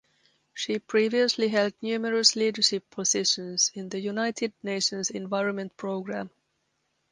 [0.55, 6.31] She previously held numerous leadership positions in the United Nations Environment Programme.